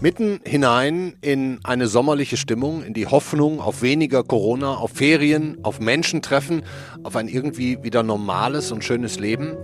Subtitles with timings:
[0.00, 5.80] Mitten hinein in eine sommerliche Stimmung, in die Hoffnung auf weniger Corona, auf Ferien, auf
[5.80, 6.62] Menschentreffen,
[7.02, 9.56] auf ein irgendwie wieder normales und schönes Leben,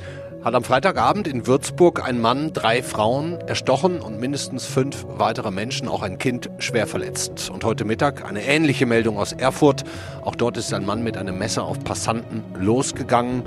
[0.42, 5.86] hat am Freitagabend in Würzburg ein Mann drei Frauen erstochen und mindestens fünf weitere Menschen,
[5.86, 7.48] auch ein Kind, schwer verletzt.
[7.48, 9.84] Und heute Mittag eine ähnliche Meldung aus Erfurt.
[10.22, 13.44] Auch dort ist ein Mann mit einem Messer auf Passanten losgegangen.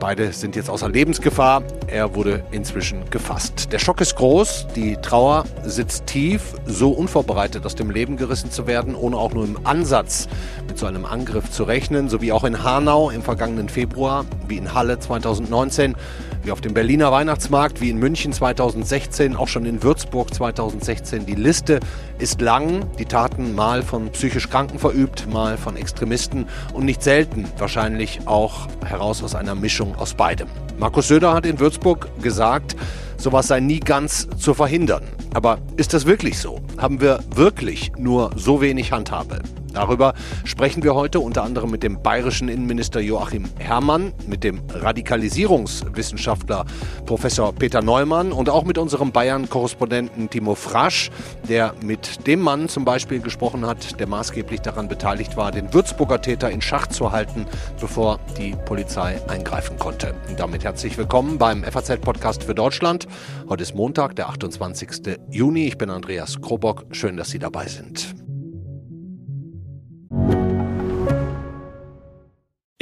[0.00, 1.62] Beide sind jetzt außer Lebensgefahr.
[1.86, 3.70] Er wurde inzwischen gefasst.
[3.70, 8.66] Der Schock ist groß, die Trauer sitzt tief, so unvorbereitet aus dem Leben gerissen zu
[8.66, 10.26] werden, ohne auch nur im Ansatz
[10.66, 14.56] mit so einem Angriff zu rechnen, so wie auch in Hanau im vergangenen Februar, wie
[14.56, 15.94] in Halle 2019,
[16.42, 21.26] wie auf dem Berliner Weihnachtsmarkt, wie in München 2016, auch schon in Würzburg 2016.
[21.26, 21.80] Die Liste
[22.18, 27.46] ist lang, die Taten mal von psychisch Kranken verübt, mal von Extremisten und nicht selten
[27.58, 30.48] wahrscheinlich auch heraus aus einer Mischung aus beidem.
[30.78, 32.76] Markus Söder hat in Würzburg gesagt,
[33.20, 35.04] sowas sei nie ganz zu verhindern.
[35.34, 36.60] Aber ist das wirklich so?
[36.78, 39.40] Haben wir wirklich nur so wenig Handhabe?
[39.72, 40.14] Darüber
[40.44, 46.64] sprechen wir heute unter anderem mit dem bayerischen Innenminister Joachim Herrmann, mit dem Radikalisierungswissenschaftler
[47.06, 51.10] Professor Peter Neumann und auch mit unserem Bayern-Korrespondenten Timo Frasch,
[51.48, 56.20] der mit dem Mann zum Beispiel gesprochen hat, der maßgeblich daran beteiligt war, den Würzburger
[56.20, 57.46] Täter in Schach zu halten,
[57.80, 60.14] bevor die Polizei eingreifen konnte.
[60.28, 63.06] Und damit herzlich willkommen beim FAZ-Podcast für Deutschland.
[63.48, 65.18] Heute ist Montag, der 28.
[65.30, 65.66] Juni.
[65.66, 66.86] Ich bin Andreas Krobock.
[66.92, 68.14] Schön, dass Sie dabei sind.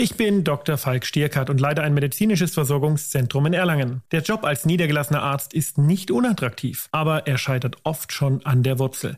[0.01, 0.77] Ich bin Dr.
[0.77, 4.03] Falk Stierkart und leite ein medizinisches Versorgungszentrum in Erlangen.
[4.13, 8.79] Der Job als niedergelassener Arzt ist nicht unattraktiv, aber er scheitert oft schon an der
[8.79, 9.17] Wurzel.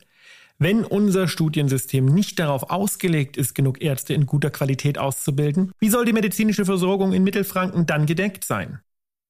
[0.58, 6.06] Wenn unser Studiensystem nicht darauf ausgelegt ist, genug Ärzte in guter Qualität auszubilden, wie soll
[6.06, 8.80] die medizinische Versorgung in Mittelfranken dann gedeckt sein?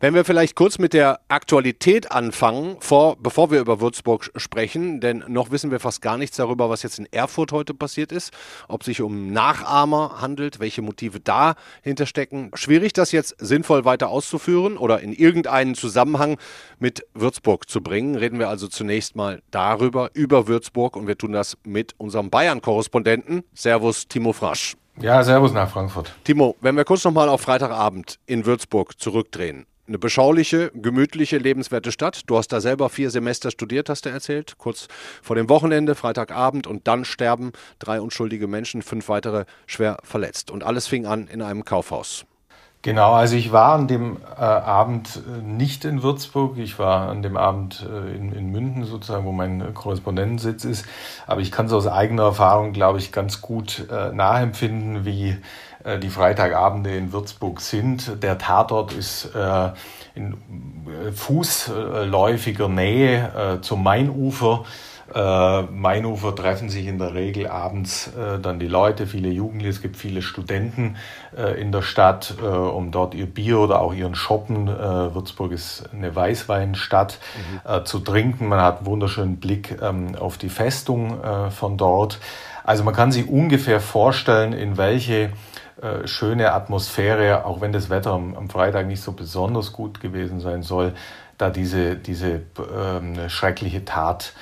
[0.00, 5.24] Wenn wir vielleicht kurz mit der Aktualität anfangen, vor, bevor wir über Würzburg sprechen, denn
[5.28, 8.32] noch wissen wir fast gar nichts darüber, was jetzt in Erfurt heute passiert ist,
[8.68, 12.50] ob sich um Nachahmer handelt, welche Motive dahinter stecken.
[12.54, 16.38] Schwierig, das jetzt sinnvoll weiter auszuführen oder in irgendeinen Zusammenhang
[16.78, 18.14] mit Würzburg zu bringen.
[18.14, 23.44] Reden wir also zunächst mal darüber, über Würzburg und wir tun das mit unserem Bayern-Korrespondenten.
[23.54, 24.76] Servus, Timo Frasch.
[25.00, 26.14] Ja, servus nach Frankfurt.
[26.24, 29.66] Timo, wenn wir kurz nochmal auf Freitagabend in Würzburg zurückdrehen.
[29.86, 32.22] Eine beschauliche, gemütliche, lebenswerte Stadt.
[32.26, 34.56] Du hast da selber vier Semester studiert, hast du erzählt.
[34.56, 34.88] Kurz
[35.20, 40.50] vor dem Wochenende, Freitagabend und dann sterben drei unschuldige Menschen, fünf weitere schwer verletzt.
[40.50, 42.24] Und alles fing an in einem Kaufhaus.
[42.84, 47.22] Genau, also ich war an dem äh, Abend äh, nicht in Würzburg, ich war an
[47.22, 50.84] dem Abend äh, in, in München sozusagen, wo mein Korrespondentensitz ist.
[51.26, 55.34] Aber ich kann es aus eigener Erfahrung, glaube ich, ganz gut äh, nachempfinden, wie
[55.82, 58.22] äh, die Freitagabende in Würzburg sind.
[58.22, 59.70] Der Tatort ist äh,
[60.14, 60.36] in
[61.14, 64.64] fußläufiger Nähe zum Mainufer.
[65.14, 69.80] Äh, Mainufer treffen sich in der Regel abends äh, dann die Leute, viele Jugendliche, es
[69.80, 70.96] gibt viele Studenten
[71.36, 75.52] äh, in der Stadt, äh, um dort ihr Bier oder auch ihren Shoppen, äh, Würzburg
[75.52, 77.70] ist eine Weißweinstadt, mhm.
[77.70, 78.48] Äh, zu trinken.
[78.48, 81.20] Man hat einen wunderschönen Blick ähm, auf die Festung
[81.50, 82.18] von dort.
[82.64, 85.30] Also man kann sich ungefähr vorstellen, in welche
[86.04, 90.62] schöne Atmosphäre, auch wenn das Wetter am, am Freitag nicht so besonders gut gewesen sein
[90.62, 90.94] soll,
[91.36, 92.42] da diese, diese
[92.74, 94.32] ähm, schreckliche Tat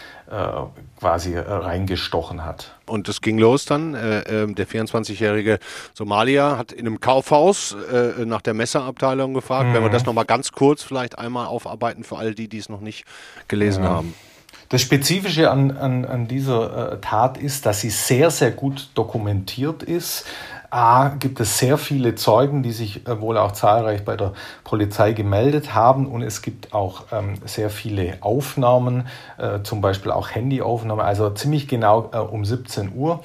[0.98, 2.75] quasi reingestochen hat.
[2.87, 3.94] Und es ging los dann.
[3.94, 5.59] Äh, äh, der 24-jährige
[5.94, 9.69] Somalier hat in einem Kaufhaus äh, nach der Messerabteilung gefragt.
[9.69, 9.75] Mhm.
[9.75, 9.94] Wenn wir mhm.
[9.94, 13.04] das nochmal ganz kurz vielleicht einmal aufarbeiten für all die, die es noch nicht
[13.48, 13.91] gelesen ja.
[13.91, 14.15] haben.
[14.69, 19.82] Das Spezifische an, an, an dieser äh, Tat ist, dass sie sehr, sehr gut dokumentiert
[19.82, 20.25] ist.
[20.72, 24.33] A, gibt es sehr viele Zeugen, die sich äh, wohl auch zahlreich bei der
[24.65, 26.06] Polizei gemeldet haben.
[26.06, 29.06] Und es gibt auch ähm, sehr viele Aufnahmen,
[29.37, 33.20] äh, zum Beispiel auch Handyaufnahmen, also ziemlich genau äh, um 17 Uhr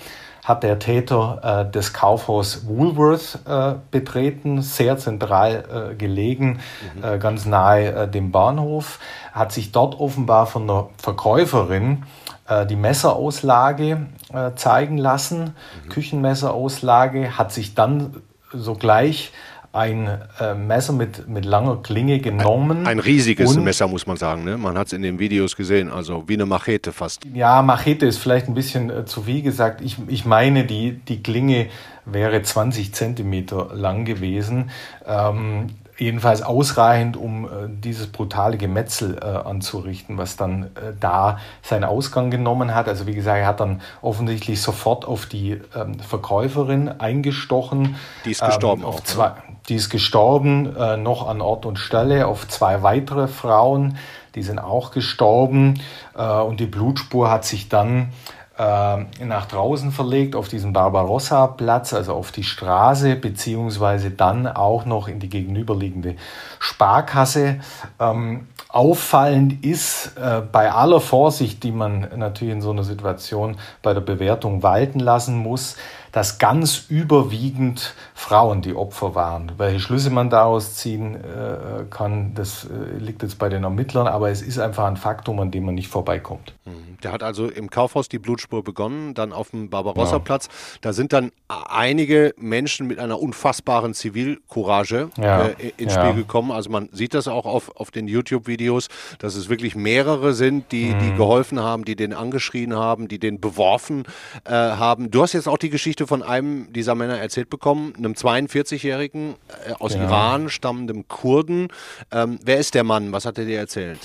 [0.47, 6.61] hat der Täter äh, das Kaufhaus Woolworth äh, betreten, sehr zentral äh, gelegen,
[6.95, 7.03] mhm.
[7.03, 8.99] Äh, ganz nahe äh, dem Bahnhof,
[9.33, 12.05] hat sich dort offenbar von der Verkäuferin
[12.47, 14.07] äh, die Messerauslage
[14.55, 15.55] zeigen lassen,
[15.85, 15.89] mhm.
[15.89, 18.21] Küchenmesserauslage, hat sich dann
[18.51, 19.31] sogleich
[19.77, 20.09] ein
[20.39, 22.79] äh, Messer mit, mit langer Klinge genommen.
[22.79, 24.43] Ein, ein riesiges Messer, muss man sagen.
[24.43, 24.57] Ne?
[24.57, 27.21] Man hat es in den Videos gesehen, also wie eine Machete fast.
[27.33, 29.81] Ja, Machete ist vielleicht ein bisschen äh, zu viel gesagt.
[29.81, 31.67] Ich, ich meine, die, die Klinge
[32.05, 34.71] wäre 20 Zentimeter lang gewesen.
[35.05, 35.67] Ähm,
[35.97, 42.29] jedenfalls ausreichend, um äh, dieses brutale Gemetzel äh, anzurichten, was dann äh, da seinen Ausgang
[42.29, 42.87] genommen hat.
[42.87, 47.95] Also wie gesagt, er hat dann offensichtlich sofort auf die ähm, Verkäuferin eingestochen.
[48.25, 48.81] Die ist gestorben.
[48.81, 49.03] Ähm, auf ne?
[49.03, 49.31] zwei,
[49.69, 50.73] Die ist gestorben,
[51.03, 53.97] noch an Ort und Stelle, auf zwei weitere Frauen,
[54.35, 55.81] die sind auch gestorben.
[56.13, 58.13] Und die Blutspur hat sich dann
[58.57, 65.19] nach draußen verlegt auf diesen Barbarossa-Platz, also auf die Straße, beziehungsweise dann auch noch in
[65.19, 66.15] die gegenüberliegende
[66.59, 67.59] Sparkasse.
[67.99, 73.93] Ähm, auffallend ist äh, bei aller Vorsicht, die man natürlich in so einer Situation bei
[73.93, 75.77] der Bewertung walten lassen muss,
[76.11, 79.51] dass ganz überwiegend Frauen die Opfer waren.
[79.57, 84.29] Welche Schlüsse man daraus ziehen äh, kann, das äh, liegt jetzt bei den Ermittlern, aber
[84.29, 86.53] es ist einfach ein Faktum, an dem man nicht vorbeikommt.
[86.65, 86.97] Mhm.
[87.03, 90.45] Der hat also im Kaufhaus die Blutspur begonnen, dann auf dem Barbarossa-Platz.
[90.45, 90.77] Ja.
[90.81, 95.47] Da sind dann einige Menschen mit einer unfassbaren Zivilcourage ja.
[95.47, 96.01] äh, ins ja.
[96.01, 96.51] Spiel gekommen.
[96.51, 98.87] Also man sieht das auch auf, auf den YouTube-Videos,
[99.19, 100.99] dass es wirklich mehrere sind, die, mhm.
[100.99, 104.03] die geholfen haben, die den angeschrien haben, die den beworfen
[104.45, 105.11] äh, haben.
[105.11, 109.35] Du hast jetzt auch die Geschichte von einem dieser Männer erzählt bekommen, einem 42-Jährigen
[109.67, 111.69] äh, aus Iran stammendem Kurden.
[112.11, 113.11] Ähm, wer ist der Mann?
[113.11, 113.99] Was hat er dir erzählt?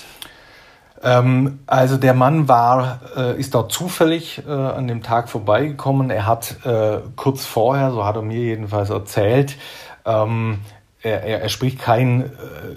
[1.03, 6.09] Ähm, also der Mann war, äh, ist dort zufällig äh, an dem Tag vorbeigekommen.
[6.09, 9.57] Er hat äh, kurz vorher, so hat er mir jedenfalls erzählt,
[10.05, 10.59] ähm,
[11.03, 12.27] er, er, spricht kein äh,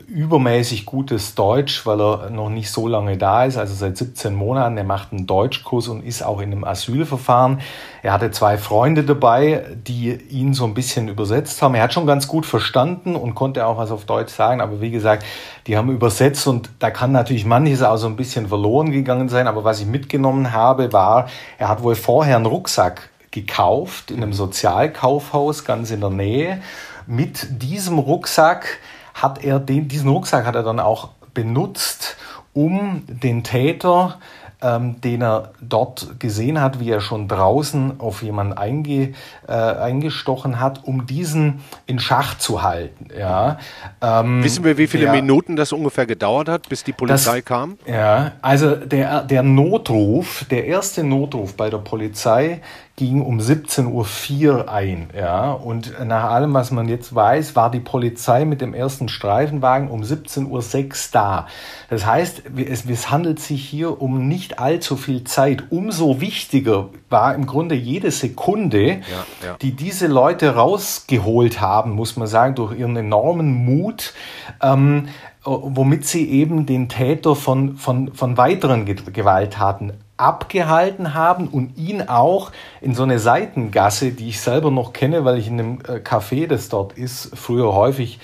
[0.08, 4.76] übermäßig gutes Deutsch, weil er noch nicht so lange da ist, also seit 17 Monaten.
[4.76, 7.60] Er macht einen Deutschkurs und ist auch in einem Asylverfahren.
[8.02, 11.76] Er hatte zwei Freunde dabei, die ihn so ein bisschen übersetzt haben.
[11.76, 14.90] Er hat schon ganz gut verstanden und konnte auch was auf Deutsch sagen, aber wie
[14.90, 15.24] gesagt,
[15.68, 19.46] die haben übersetzt und da kann natürlich manches auch so ein bisschen verloren gegangen sein.
[19.46, 24.32] Aber was ich mitgenommen habe, war, er hat wohl vorher einen Rucksack gekauft in einem
[24.32, 26.60] Sozialkaufhaus ganz in der Nähe
[27.06, 28.78] mit diesem Rucksack
[29.14, 32.16] hat er den, diesen Rucksack hat er dann auch benutzt,
[32.52, 34.18] um den Täter
[34.62, 39.12] ähm, den er dort gesehen hat, wie er schon draußen auf jemanden einge,
[39.46, 43.08] äh, eingestochen hat, um diesen in Schach zu halten.
[43.16, 43.58] Ja.
[44.00, 47.44] Ähm, Wissen wir, wie viele der, Minuten das ungefähr gedauert hat, bis die Polizei das,
[47.44, 47.78] kam?
[47.86, 52.62] Ja, also der, der Notruf, der erste Notruf bei der Polizei
[52.96, 55.10] ging um 17.04 Uhr ein.
[55.14, 55.52] Ja?
[55.52, 60.00] Und nach allem, was man jetzt weiß, war die Polizei mit dem ersten Streifenwagen um
[60.00, 61.46] 17.06 Uhr da.
[61.90, 65.64] Das heißt, es, es handelt sich hier um nicht allzu viel Zeit.
[65.68, 68.96] Umso wichtiger war im Grunde jede Sekunde, ja,
[69.44, 69.56] ja.
[69.60, 74.14] die diese Leute rausgeholt haben, muss man sagen, durch ihren enormen Mut.
[74.62, 75.08] Ähm,
[75.44, 82.52] womit sie eben den Täter von, von, von weiteren Gewalttaten abgehalten haben und ihn auch
[82.80, 86.46] in so eine Seitengasse, die ich selber noch kenne, weil ich in einem äh, Café,
[86.46, 88.18] das dort ist, früher häufig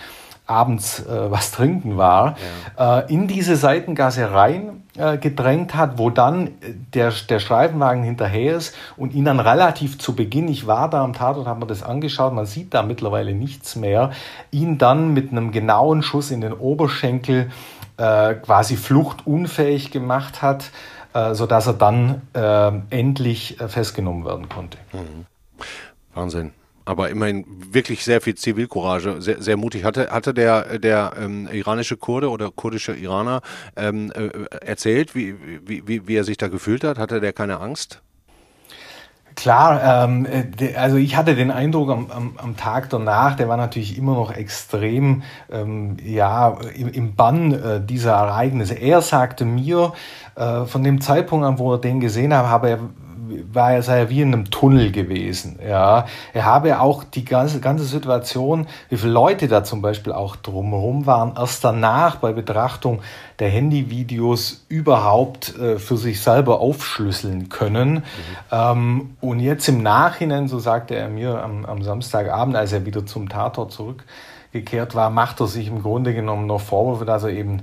[0.46, 2.36] abends äh, was trinken war,
[2.76, 3.00] ja.
[3.00, 6.50] äh, in diese Seitengasse rein äh, gedrängt hat, wo dann
[6.94, 11.12] der, der Streifenwagen hinterher ist und ihn dann relativ zu Beginn, ich war da am
[11.12, 14.10] Tatort, habe mir das angeschaut, man sieht da mittlerweile nichts mehr,
[14.50, 17.50] ihn dann mit einem genauen Schuss in den Oberschenkel
[17.96, 20.70] äh, quasi fluchtunfähig gemacht hat
[21.14, 24.78] äh, sodass er dann äh, endlich äh, festgenommen werden konnte.
[24.92, 25.26] Mhm.
[26.14, 26.52] Wahnsinn
[26.84, 29.84] aber immerhin wirklich sehr viel Zivilcourage, sehr, sehr mutig.
[29.84, 33.40] Hatte, hatte der, der ähm, iranische Kurde oder kurdische Iraner
[33.76, 34.28] ähm, äh,
[34.64, 36.98] erzählt, wie, wie, wie, wie er sich da gefühlt hat?
[36.98, 38.02] Hatte der keine Angst?
[39.34, 40.26] Klar, ähm,
[40.58, 44.14] de, also ich hatte den Eindruck am, am, am, Tag danach, der war natürlich immer
[44.14, 48.74] noch extrem ähm, ja, im, im Bann äh, dieser Ereignisse.
[48.74, 49.92] Er sagte mir,
[50.34, 52.78] äh, von dem Zeitpunkt an, wo er den gesehen hat, habe er
[53.52, 55.58] war er, sei wie in einem Tunnel gewesen.
[55.66, 60.36] Ja, er habe auch die ganze, ganze Situation, wie viele Leute da zum Beispiel auch
[60.36, 63.00] drumherum waren, erst danach bei Betrachtung
[63.38, 67.94] der Handyvideos überhaupt äh, für sich selber aufschlüsseln können.
[67.94, 68.02] Mhm.
[68.50, 73.04] Ähm, und jetzt im Nachhinein, so sagte er mir am, am Samstagabend, als er wieder
[73.04, 77.62] zum Tatort zurückgekehrt war, macht er sich im Grunde genommen noch Vorwürfe, dass er eben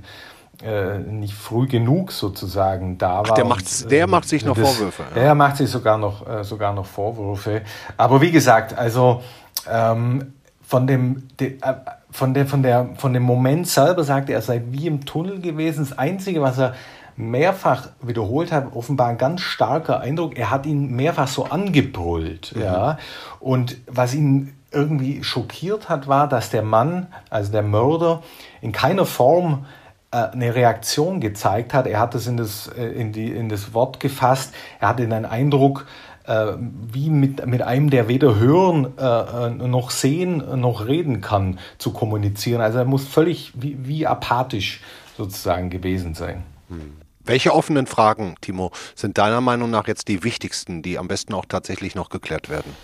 [0.62, 3.24] äh, nicht früh genug sozusagen da war.
[3.30, 5.04] Ach, der, macht, der äh, macht sich noch das, Vorwürfe.
[5.14, 5.22] Ja.
[5.22, 7.62] Der macht sich sogar noch, äh, sogar noch Vorwürfe.
[7.96, 9.22] Aber wie gesagt, also
[9.70, 11.74] ähm, von dem, de, äh,
[12.10, 15.40] von, der, von, der, von dem Moment selber sagte er, er sei wie im Tunnel
[15.40, 15.86] gewesen.
[15.88, 16.74] Das Einzige, was er
[17.16, 20.38] mehrfach wiederholt hat, offenbar ein ganz starker Eindruck.
[20.38, 22.54] Er hat ihn mehrfach so angebrüllt.
[22.54, 22.62] Mhm.
[22.62, 22.98] Ja.
[23.38, 28.22] Und was ihn irgendwie schockiert hat, war, dass der Mann, also der Mörder,
[28.60, 29.66] in keiner Form
[30.10, 31.86] eine Reaktion gezeigt hat.
[31.86, 34.52] Er hat es in das, äh, in, die, in das Wort gefasst.
[34.80, 35.86] Er hatte den Eindruck,
[36.26, 41.92] äh, wie mit, mit einem, der weder hören äh, noch sehen noch reden kann, zu
[41.92, 42.60] kommunizieren.
[42.60, 44.80] Also er muss völlig wie, wie apathisch
[45.16, 46.42] sozusagen gewesen sein.
[46.68, 46.96] Hm.
[47.22, 51.44] Welche offenen Fragen, Timo, sind deiner Meinung nach jetzt die wichtigsten, die am besten auch
[51.44, 52.74] tatsächlich noch geklärt werden?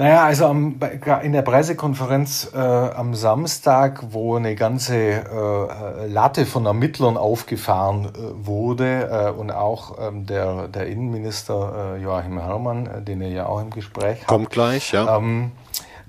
[0.00, 0.80] Naja, also am,
[1.22, 8.46] in der Pressekonferenz äh, am Samstag, wo eine ganze äh, Latte von Ermittlern aufgefahren äh,
[8.46, 13.44] wurde äh, und auch ähm, der, der Innenminister äh, Joachim Herrmann, äh, den er ja
[13.44, 14.26] auch im Gespräch hat.
[14.26, 15.18] Kommt gleich, ja.
[15.18, 15.52] Ähm,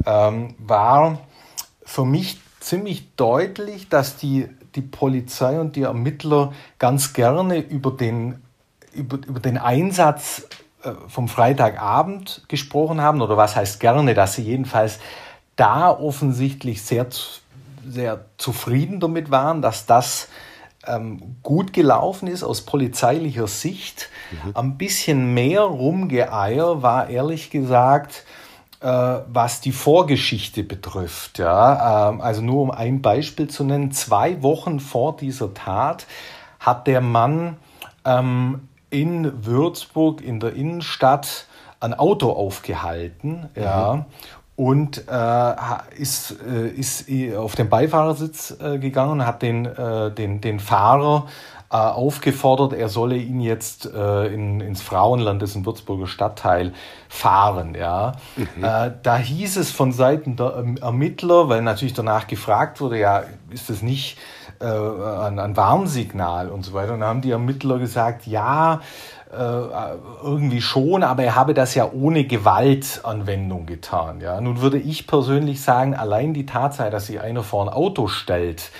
[0.06, 1.18] ähm, war
[1.84, 8.42] für mich ziemlich deutlich, dass die, die Polizei und die Ermittler ganz gerne über den,
[8.94, 10.61] über, über den Einsatz äh,
[11.08, 15.00] vom Freitagabend gesprochen haben, oder was heißt gerne, dass sie jedenfalls
[15.56, 17.08] da offensichtlich sehr,
[17.88, 20.28] sehr zufrieden damit waren, dass das
[20.88, 24.10] ähm, gut gelaufen ist aus polizeilicher Sicht.
[24.32, 24.52] Mhm.
[24.56, 28.26] Ein bisschen mehr Rumgeeier war ehrlich gesagt,
[28.82, 28.88] äh,
[29.28, 31.38] was die Vorgeschichte betrifft.
[31.38, 32.10] Ja?
[32.10, 36.08] Ähm, also nur um ein Beispiel zu nennen, zwei Wochen vor dieser Tat
[36.60, 37.58] hat der Mann
[38.06, 41.48] ähm, in Würzburg in der Innenstadt
[41.80, 43.62] ein Auto aufgehalten, mhm.
[43.62, 44.06] ja,
[44.56, 45.56] und äh,
[45.98, 51.26] ist, äh, ist auf den Beifahrersitz äh, gegangen und hat den, äh, den, den Fahrer
[51.72, 56.74] äh, aufgefordert, er solle ihn jetzt äh, in, ins Frauenland, das ist ein Würzburger Stadtteil,
[57.10, 57.76] fahren.
[57.76, 58.14] Ja.
[58.36, 58.94] Mhm.
[59.02, 63.82] da hieß es von Seiten der Ermittler, weil natürlich danach gefragt wurde, ja, ist das
[63.82, 64.18] nicht
[64.62, 66.94] äh, ein, ein Warnsignal und so weiter.
[66.94, 68.82] Und dann haben die Ermittler gesagt, ja,
[69.32, 69.62] äh,
[70.24, 74.20] irgendwie schon, aber er habe das ja ohne Gewaltanwendung getan.
[74.20, 74.42] Ja.
[74.42, 78.72] Nun würde ich persönlich sagen, allein die Tatsache, dass sich einer vor ein Auto stellt,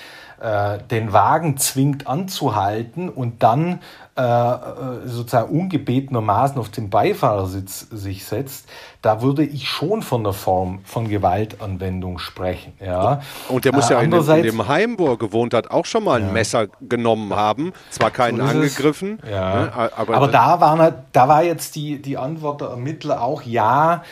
[0.42, 3.80] äh, den Wagen zwingt anzuhalten und dann
[4.18, 4.58] äh, äh,
[5.06, 8.68] sozusagen ungebetenermaßen auf den Beifahrersitz sich setzt,
[9.02, 12.74] da würde ich schon von der Form von Gewaltanwendung sprechen.
[12.84, 13.22] Ja.
[13.48, 15.86] Und der muss äh, ja in dem, in dem, Heim, wo er gewohnt hat, auch
[15.86, 16.34] schon mal ein ja.
[16.34, 17.72] Messer genommen haben.
[17.90, 19.20] Zwar keinen so angegriffen.
[19.30, 19.56] Ja.
[19.56, 24.04] Ne, aber, aber da, war, da war jetzt die, die Antwort der Ermittler auch ja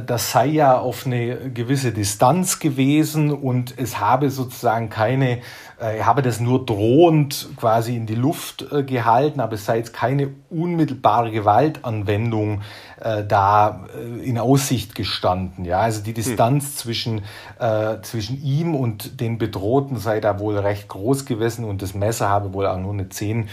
[0.00, 5.38] das sei ja auf eine gewisse Distanz gewesen und es habe sozusagen keine,
[5.80, 9.78] äh, er habe das nur drohend quasi in die Luft äh, gehalten, aber es sei
[9.78, 12.62] jetzt keine unmittelbare Gewaltanwendung
[13.02, 15.64] äh, da äh, in Aussicht gestanden.
[15.64, 16.14] Ja, also die hm.
[16.14, 16.76] Distanz hm.
[16.76, 17.22] zwischen,
[17.58, 22.28] äh, zwischen ihm und den Bedrohten sei da wohl recht groß gewesen und das Messer
[22.28, 23.48] habe wohl auch nur eine 10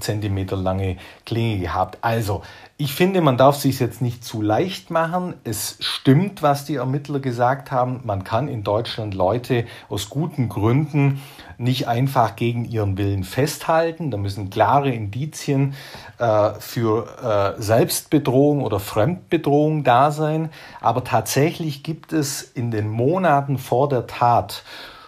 [0.00, 1.98] Zentimeter lange Klinge gehabt.
[2.02, 2.42] Also,
[2.76, 5.34] ich finde, man darf sich jetzt nicht zu leicht machen.
[5.44, 8.00] Es stimmt, was die Ermittler gesagt haben.
[8.04, 11.22] Man kann in Deutschland Leute aus guten Gründen
[11.58, 14.10] nicht einfach gegen ihren Willen festhalten.
[14.10, 15.74] Da müssen klare Indizien
[16.18, 20.50] äh, für äh, Selbstbedrohung oder Fremdbedrohung da sein.
[20.80, 24.62] Aber tatsächlich gibt es in den Monaten vor der Tat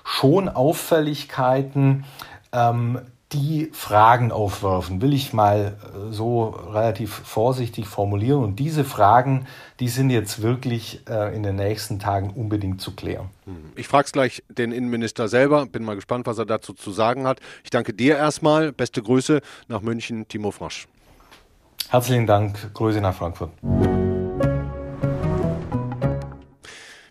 [0.05, 2.05] schon Auffälligkeiten,
[2.53, 2.99] ähm,
[3.33, 8.43] die Fragen aufwerfen, will ich mal äh, so relativ vorsichtig formulieren.
[8.43, 9.47] Und diese Fragen,
[9.79, 13.29] die sind jetzt wirklich äh, in den nächsten Tagen unbedingt zu klären.
[13.45, 13.73] Hm.
[13.77, 17.27] Ich frage es gleich den Innenminister selber, bin mal gespannt, was er dazu zu sagen
[17.27, 17.39] hat.
[17.63, 18.73] Ich danke dir erstmal.
[18.73, 20.89] Beste Grüße nach München, Timo Frosch.
[21.89, 23.51] Herzlichen Dank, Grüße nach Frankfurt.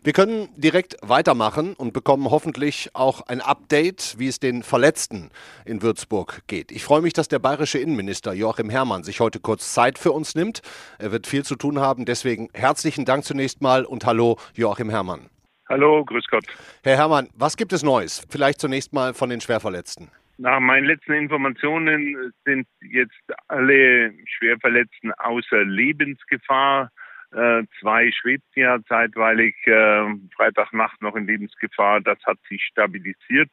[0.01, 5.29] Wir können direkt weitermachen und bekommen hoffentlich auch ein Update, wie es den Verletzten
[5.65, 6.71] in Würzburg geht.
[6.71, 10.35] Ich freue mich, dass der bayerische Innenminister Joachim Herrmann sich heute kurz Zeit für uns
[10.35, 10.61] nimmt.
[10.99, 15.29] Er wird viel zu tun haben, deswegen herzlichen Dank zunächst mal und hallo Joachim Herrmann.
[15.67, 16.45] Hallo, grüß Gott.
[16.81, 18.25] Herr Herrmann, was gibt es Neues?
[18.29, 20.09] Vielleicht zunächst mal von den Schwerverletzten.
[20.37, 26.89] Nach meinen letzten Informationen sind jetzt alle Schwerverletzten außer Lebensgefahr.
[27.31, 30.05] Äh, zwei schwebten ja zeitweilig äh,
[30.36, 32.01] Freitagnacht noch in Lebensgefahr.
[32.01, 33.51] Das hat sich stabilisiert.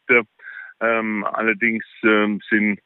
[0.81, 2.81] Ähm, allerdings äh, sind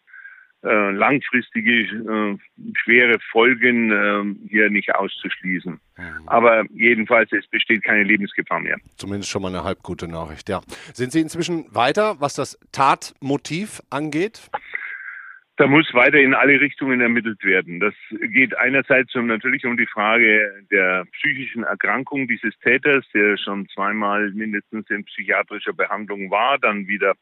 [0.63, 2.39] äh, langfristige äh,
[2.75, 5.73] schwere Folgen äh, hier nicht auszuschließen.
[5.73, 6.29] Mhm.
[6.29, 8.77] Aber jedenfalls, es besteht keine Lebensgefahr mehr.
[8.97, 10.61] Zumindest schon mal eine halb gute Nachricht, ja.
[10.93, 14.51] Sind Sie inzwischen weiter, was das Tatmotiv angeht?
[15.61, 17.81] Da muss weiter in alle Richtungen ermittelt werden.
[17.81, 17.93] Das
[18.33, 24.31] geht einerseits um, natürlich um die Frage der psychischen Erkrankung dieses Täters, der schon zweimal
[24.31, 27.13] mindestens in psychiatrischer Behandlung war, dann wieder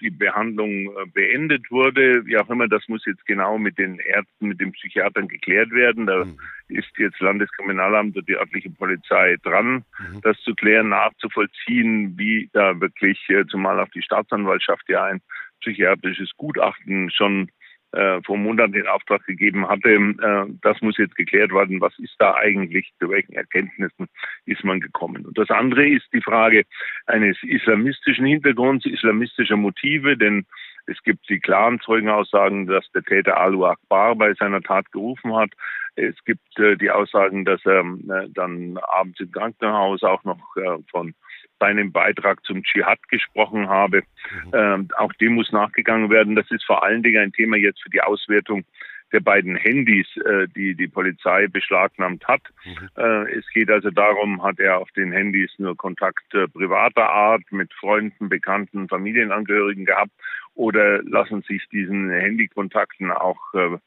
[0.00, 2.24] die Behandlung äh, beendet wurde.
[2.24, 6.06] Wie auch immer, das muss jetzt genau mit den Ärzten, mit den Psychiatern geklärt werden.
[6.06, 6.38] Da mhm.
[6.68, 10.20] ist jetzt Landeskriminalamt und die örtliche Polizei dran, mhm.
[10.22, 15.20] das zu klären, nachzuvollziehen, wie da wirklich, äh, zumal auch die Staatsanwaltschaft ja ein
[15.60, 17.50] psychiatrisches Gutachten schon
[17.92, 19.90] äh, vor Monaten in Auftrag gegeben hatte.
[19.90, 21.80] Äh, das muss jetzt geklärt werden.
[21.80, 22.92] Was ist da eigentlich?
[22.98, 24.08] Zu welchen Erkenntnissen
[24.46, 25.26] ist man gekommen?
[25.26, 26.64] Und das andere ist die Frage
[27.06, 30.46] eines islamistischen Hintergrunds, islamistischer Motive, denn
[30.86, 35.50] es gibt die klaren Zeugenaussagen, dass der Täter Alu Akbar bei seiner Tat gerufen hat.
[35.96, 40.78] Es gibt äh, die Aussagen, dass er äh, dann abends im Krankenhaus auch noch äh,
[40.90, 41.14] von
[41.60, 44.02] seinem Beitrag zum Dschihad gesprochen habe.
[44.46, 44.50] Mhm.
[44.52, 46.34] Ähm, auch dem muss nachgegangen werden.
[46.34, 48.64] Das ist vor allen Dingen ein Thema jetzt für die Auswertung
[49.12, 52.42] der beiden Handys, äh, die die Polizei beschlagnahmt hat.
[52.64, 52.88] Mhm.
[52.96, 57.42] Äh, es geht also darum, hat er auf den Handys nur Kontakt äh, privater Art
[57.50, 60.12] mit Freunden, Bekannten, Familienangehörigen gehabt
[60.54, 63.78] oder lassen sich diesen Handykontakten auch äh,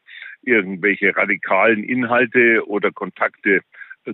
[0.43, 3.61] irgendwelche radikalen Inhalte oder Kontakte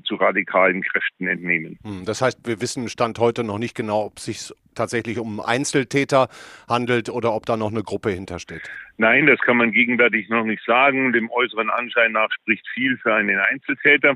[0.04, 1.78] zu radikalen Kräften entnehmen.
[1.84, 5.40] Hm, das heißt, wir wissen Stand heute noch nicht genau, ob es sich tatsächlich um
[5.40, 6.30] Einzeltäter
[6.68, 8.70] handelt oder ob da noch eine Gruppe hintersteht.
[8.98, 11.14] Nein, das kann man gegenwärtig noch nicht sagen.
[11.14, 14.16] Dem äußeren Anschein nach spricht viel für einen Einzeltäter.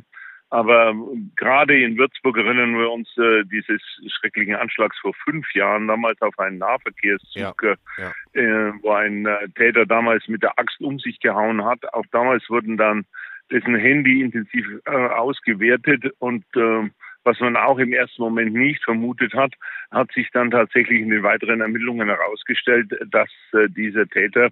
[0.53, 0.93] Aber
[1.35, 3.81] gerade in Würzburg erinnern wir uns äh, dieses
[4.19, 8.11] schrecklichen Anschlags vor fünf Jahren, damals auf einen Nahverkehrszug, ja, ja.
[8.39, 11.91] Äh, wo ein äh, Täter damals mit der Axt um sich gehauen hat.
[11.95, 13.05] Auch damals wurden dann
[13.53, 16.89] dessen Handy intensiv äh, ausgewertet und äh,
[17.23, 19.53] was man auch im ersten Moment nicht vermutet hat,
[19.91, 24.49] hat sich dann tatsächlich in den weiteren Ermittlungen herausgestellt, dass äh, dieser Täter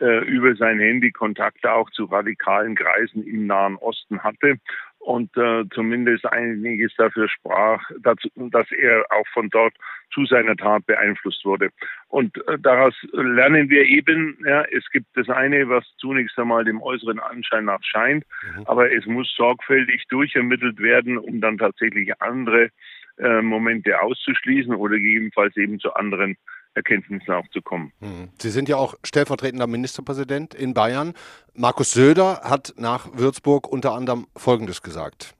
[0.00, 4.56] äh, über sein Handy Kontakte auch zu radikalen Kreisen im Nahen Osten hatte
[5.04, 9.74] und äh, zumindest einiges dafür sprach, dass, dass er auch von dort
[10.12, 11.68] zu seiner Tat beeinflusst wurde.
[12.08, 16.80] Und äh, daraus lernen wir eben, ja, es gibt das eine, was zunächst einmal dem
[16.80, 18.24] äußeren Anschein nach scheint,
[18.56, 18.64] mhm.
[18.64, 22.70] aber es muss sorgfältig durchermittelt werden, um dann tatsächlich andere
[23.18, 26.36] äh, Momente auszuschließen oder gegebenenfalls eben zu anderen
[26.74, 27.92] Erkenntnissen auch zu kommen.
[28.00, 28.28] Mhm.
[28.40, 31.14] Sie sind ja auch stellvertretender Ministerpräsident in Bayern.
[31.54, 35.34] Markus Söder hat nach Würzburg unter anderem Folgendes gesagt.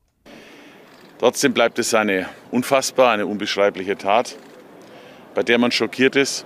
[1.18, 4.36] Trotzdem bleibt es eine unfassbar, eine unbeschreibliche Tat,
[5.34, 6.44] bei der man schockiert ist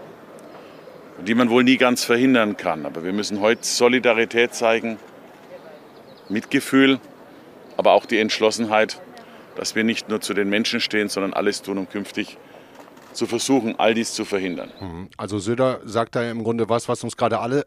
[1.18, 2.86] und die man wohl nie ganz verhindern kann.
[2.86, 4.98] Aber wir müssen heute Solidarität zeigen,
[6.28, 7.00] Mitgefühl,
[7.76, 9.00] aber auch die Entschlossenheit,
[9.56, 12.36] dass wir nicht nur zu den Menschen stehen, sondern alles tun, um künftig
[13.12, 14.70] zu versuchen, all dies zu verhindern.
[14.80, 15.08] Mhm.
[15.16, 17.66] Also Söder sagt da im Grunde was, was uns gerade alle,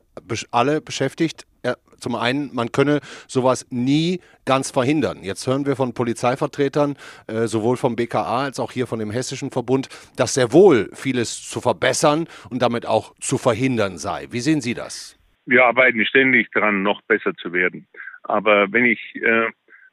[0.52, 1.46] alle beschäftigt.
[1.64, 5.20] Ja, zum einen, man könne sowas nie ganz verhindern.
[5.22, 6.96] Jetzt hören wir von Polizeivertretern,
[7.28, 11.48] äh, sowohl vom BKA als auch hier von dem Hessischen Verbund, dass sehr wohl vieles
[11.48, 14.28] zu verbessern und damit auch zu verhindern sei.
[14.32, 15.18] Wie sehen Sie das?
[15.46, 17.88] Wir arbeiten ständig daran, noch besser zu werden.
[18.24, 19.50] Aber wenn ich äh,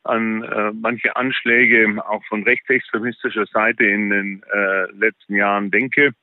[0.08, 6.14] an äh, manche Anschläge auch von rechtsextremistischer Seite in den äh, letzten Jahren denke,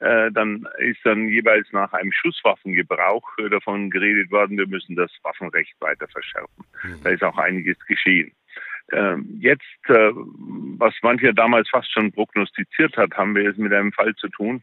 [0.00, 5.10] äh, dann ist dann jeweils nach einem Schusswaffengebrauch äh, davon geredet worden, wir müssen das
[5.22, 6.64] Waffenrecht weiter verschärfen.
[6.82, 7.02] Mhm.
[7.02, 8.32] Da ist auch einiges geschehen.
[8.92, 10.10] Ähm, jetzt, äh,
[10.78, 14.62] was mancher damals fast schon prognostiziert hat, haben wir es mit einem Fall zu tun,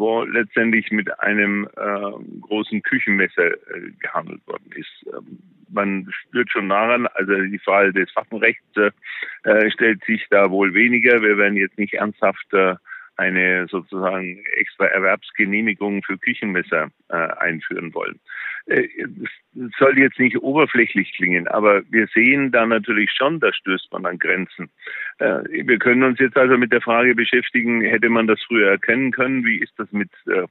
[0.00, 5.06] wo letztendlich mit einem äh, großen Küchenmesser äh, gehandelt worden ist.
[5.12, 10.72] Ähm, man spürt schon daran, also die Frage des Waffenrechts äh, stellt sich da wohl
[10.72, 11.20] weniger.
[11.20, 12.76] Wir werden jetzt nicht ernsthaft äh,
[13.20, 18.18] eine sozusagen extra Erwerbsgenehmigung für Küchenmesser äh, einführen wollen.
[18.66, 23.92] Äh, es soll jetzt nicht oberflächlich klingen, aber wir sehen da natürlich schon, da stößt
[23.92, 24.70] man an Grenzen.
[25.18, 29.12] Äh, wir können uns jetzt also mit der Frage beschäftigen, hätte man das früher erkennen
[29.12, 29.44] können?
[29.44, 30.46] Wie ist das mit äh,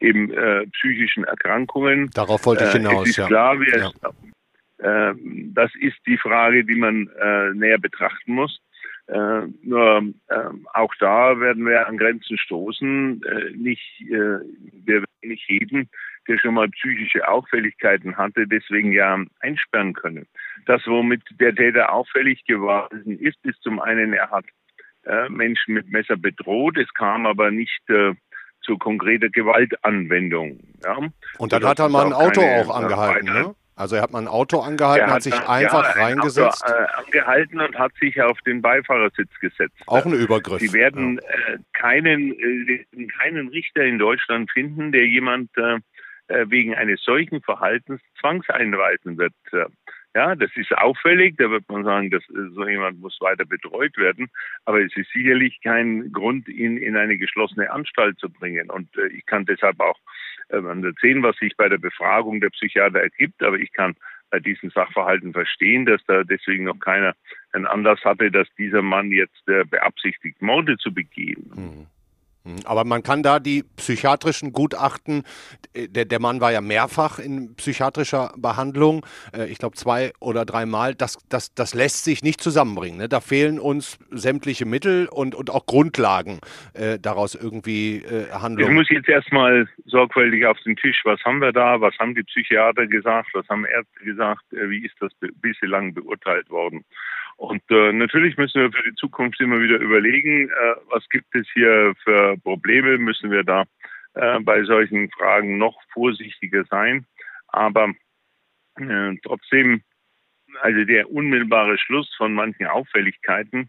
[0.00, 2.10] eben äh, psychischen Erkrankungen?
[2.14, 3.02] Darauf wollte ich hinaus.
[3.02, 3.26] es ist ja.
[3.26, 3.90] klar, wir, ja.
[5.54, 8.60] Das ist die Frage, die man äh, näher betrachten muss.
[9.06, 13.22] Äh, nur äh, auch da werden wir an Grenzen stoßen.
[13.22, 14.40] Äh, nicht, äh,
[14.84, 15.90] wir werden nicht jeden,
[16.26, 20.26] der schon mal psychische Auffälligkeiten hatte, deswegen ja einsperren können.
[20.66, 24.46] Das, womit der Täter auffällig geworden ist, ist zum einen, er hat
[25.04, 26.78] äh, Menschen mit Messer bedroht.
[26.78, 28.14] Es kam aber nicht äh,
[28.62, 30.60] zu konkreter Gewaltanwendung.
[30.82, 30.98] Ja?
[31.38, 33.54] Und dann hat er mal ein Auto auch angehalten, ne?
[33.76, 36.64] Also er hat mal ein Auto angehalten, hat, hat, sich einfach ja, reingesetzt.
[36.64, 39.76] Auto, äh, angehalten und hat sich auf den Beifahrersitz gesetzt.
[39.86, 40.60] Auch ein Übergriff.
[40.60, 41.54] Sie werden ja.
[41.54, 45.78] äh, keinen, äh, keinen Richter in Deutschland finden, der jemand äh,
[46.28, 49.34] äh wegen eines solchen Verhaltens zwangseinweisen wird.
[50.14, 51.34] Ja, das ist auffällig.
[51.38, 54.28] Da wird man sagen, dass äh, so jemand muss weiter betreut werden.
[54.64, 58.70] Aber es ist sicherlich kein Grund, ihn in eine geschlossene Anstalt zu bringen.
[58.70, 59.98] Und äh, ich kann deshalb auch
[60.48, 63.42] äh, erzählen, was sich bei der Befragung der Psychiater ergibt.
[63.42, 63.94] Aber ich kann
[64.30, 67.14] bei diesen Sachverhalten verstehen, dass da deswegen noch keiner
[67.52, 71.52] einen Anlass hatte, dass dieser Mann jetzt äh, beabsichtigt, Morde zu begehen.
[71.54, 71.86] Mhm.
[72.44, 75.22] Hm, aber man kann da die psychiatrischen Gutachten,
[75.72, 80.44] äh, der, der Mann war ja mehrfach in psychiatrischer Behandlung, äh, ich glaube zwei oder
[80.44, 82.98] dreimal, das, das, das lässt sich nicht zusammenbringen.
[82.98, 83.08] Ne?
[83.08, 86.40] Da fehlen uns sämtliche Mittel und, und auch Grundlagen,
[86.74, 88.72] äh, daraus irgendwie äh, Handlungen.
[88.72, 92.24] Ich muss jetzt erstmal sorgfältig auf den Tisch, was haben wir da, was haben die
[92.24, 96.84] Psychiater gesagt, was haben Ärzte gesagt, wie ist das bislang beurteilt worden.
[97.36, 101.46] Und äh, natürlich müssen wir für die Zukunft immer wieder überlegen, äh, was gibt es
[101.52, 103.64] hier für Probleme, müssen wir da
[104.14, 107.06] äh, bei solchen Fragen noch vorsichtiger sein.
[107.48, 107.92] Aber
[108.76, 109.82] äh, trotzdem,
[110.60, 113.68] also der unmittelbare Schluss von manchen Auffälligkeiten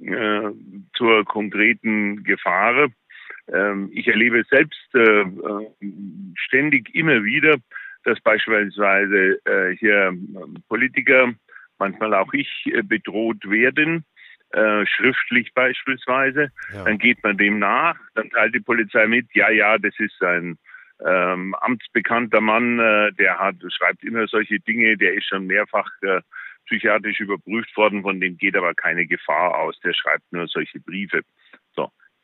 [0.00, 0.50] äh,
[0.94, 2.88] zur konkreten Gefahr.
[3.46, 5.70] Äh, ich erlebe selbst äh, äh,
[6.34, 7.56] ständig immer wieder,
[8.04, 10.14] dass beispielsweise äh, hier
[10.68, 11.34] Politiker
[11.80, 14.04] manchmal auch ich äh, bedroht werden,
[14.50, 16.50] äh, schriftlich beispielsweise.
[16.72, 16.84] Ja.
[16.84, 20.58] Dann geht man dem nach, dann teilt die Polizei mit, ja, ja, das ist ein
[21.04, 26.20] ähm, amtsbekannter Mann, äh, der hat, schreibt immer solche Dinge, der ist schon mehrfach äh,
[26.66, 31.22] psychiatrisch überprüft worden, von dem geht aber keine Gefahr aus, der schreibt nur solche Briefe.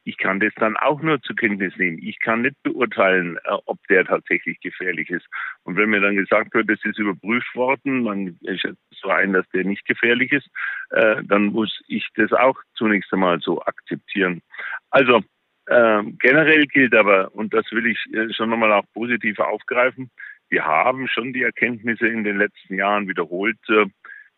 [0.07, 1.99] Ich kann das dann auch nur zur Kenntnis nehmen.
[2.01, 5.27] Ich kann nicht beurteilen, äh, ob der tatsächlich gefährlich ist.
[5.65, 9.49] Und wenn mir dann gesagt wird, es ist überprüft worden, man schätzt so ein, dass
[9.49, 10.49] der nicht gefährlich ist,
[10.91, 14.43] äh, dann muss ich das auch zunächst einmal so akzeptieren.
[14.91, 15.25] Also
[15.67, 20.13] äh, generell gilt aber, und das will ich äh, schon nochmal auch positiv aufgreifen,
[20.49, 23.59] wir haben schon die Erkenntnisse in den letzten Jahren wiederholt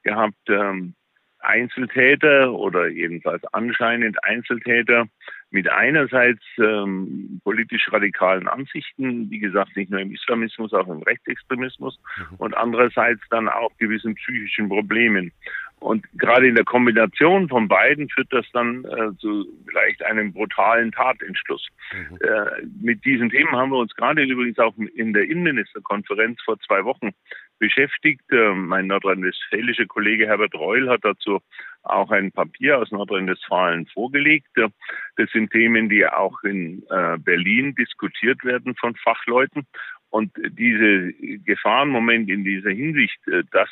[0.03, 0.95] gehabt, ähm,
[1.41, 5.07] Einzeltäter oder jedenfalls anscheinend Einzeltäter
[5.51, 11.99] mit einerseits ähm, politisch radikalen Ansichten, wie gesagt, nicht nur im Islamismus, auch im Rechtsextremismus
[12.19, 12.37] mhm.
[12.37, 15.33] und andererseits dann auch gewissen psychischen Problemen.
[15.81, 20.91] Und gerade in der Kombination von beiden führt das dann äh, zu vielleicht einem brutalen
[20.93, 21.69] Tatentschluss.
[21.93, 22.19] Mhm.
[22.21, 26.85] Äh, mit diesen Themen haben wir uns gerade übrigens auch in der Innenministerkonferenz vor zwei
[26.85, 27.11] Wochen
[27.59, 28.23] beschäftigt.
[28.31, 31.41] Äh, mein nordrhein-westfälischer Kollege Herbert Reul hat dazu
[31.83, 34.49] auch ein Papier aus Nordrhein-Westfalen vorgelegt.
[34.55, 39.67] Das sind Themen, die auch in äh, Berlin diskutiert werden von Fachleuten.
[40.11, 41.13] Und diese
[41.45, 43.69] Gefahrenmoment in dieser Hinsicht, äh, das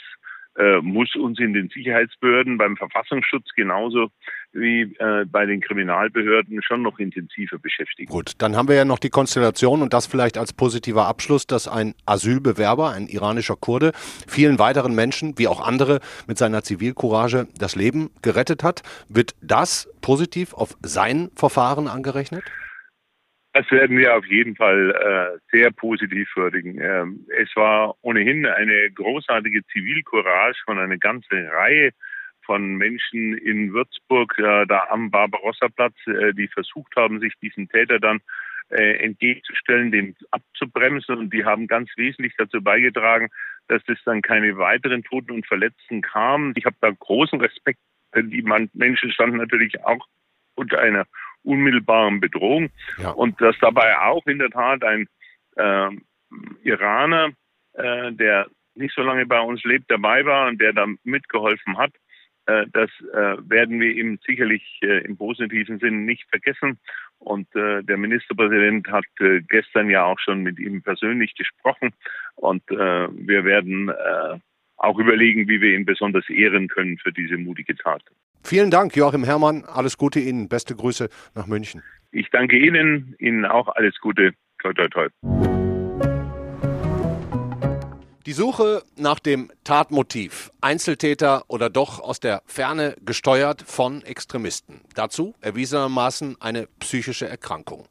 [0.57, 4.11] äh, muss uns in den Sicherheitsbehörden beim Verfassungsschutz genauso
[4.57, 8.11] wie äh, bei den Kriminalbehörden schon noch intensiver beschäftigen.
[8.11, 11.69] Gut, dann haben wir ja noch die Konstellation und das vielleicht als positiver Abschluss, dass
[11.69, 13.93] ein Asylbewerber, ein iranischer Kurde,
[14.27, 18.83] vielen weiteren Menschen, wie auch andere, mit seiner Zivilcourage das Leben gerettet hat.
[19.09, 22.45] Wird das positiv auf sein Verfahren angerechnet?
[23.57, 26.79] Das werden wir auf jeden Fall äh, sehr positiv würdigen.
[26.79, 31.93] Ähm, es war ohnehin eine großartige Zivilcourage von einer ganzen Reihe
[32.47, 37.99] von Menschen in Würzburg, äh, da am Barbarossa-Platz, äh, die versucht haben, sich diesem Täter
[37.99, 38.21] dann
[38.71, 41.17] äh, entgegenzustellen, den abzubremsen.
[41.17, 43.29] Und die haben ganz wesentlich dazu beigetragen,
[43.69, 46.53] dass es dann keine weiteren Toten und Verletzten kam.
[46.57, 47.81] Ich habe da großen Respekt.
[48.17, 50.07] Die Menschen standen natürlich auch
[50.55, 51.07] unter einer
[51.43, 52.71] unmittelbaren Bedrohung.
[52.99, 53.11] Ja.
[53.11, 55.07] Und dass dabei auch in der Tat ein
[55.57, 55.91] äh,
[56.63, 57.33] Iraner,
[57.75, 61.93] äh, der nicht so lange bei uns lebt, dabei war und der da mitgeholfen hat,
[62.47, 66.79] das äh, werden wir ihm sicherlich äh, im positiven Sinn nicht vergessen.
[67.19, 71.93] Und äh, der Ministerpräsident hat äh, gestern ja auch schon mit ihm persönlich gesprochen.
[72.37, 74.39] Und äh, wir werden äh,
[74.77, 78.03] auch überlegen, wie wir ihn besonders ehren können für diese mutige Tat.
[78.45, 79.65] Vielen Dank, Joachim Herrmann.
[79.65, 80.49] Alles Gute Ihnen.
[80.49, 81.83] Beste Grüße nach München.
[82.13, 83.17] Ich danke Ihnen.
[83.19, 84.35] Ihnen auch alles Gute.
[84.61, 85.66] Toi, toi, toi.
[88.27, 94.81] Die Suche nach dem Tatmotiv, Einzeltäter oder doch aus der Ferne gesteuert von Extremisten.
[94.97, 97.87] Dazu erwiesenermaßen eine psychische Erkrankung.